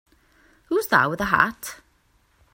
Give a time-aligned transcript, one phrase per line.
[0.69, 1.75] Who's that with the hat?